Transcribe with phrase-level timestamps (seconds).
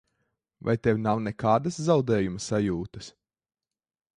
[0.69, 3.11] Vai tev nav nekādas zaudējuma sajūtas?